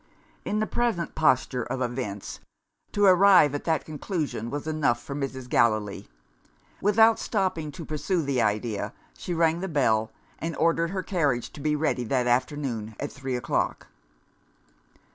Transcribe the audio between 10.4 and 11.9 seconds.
ordered her carriage to be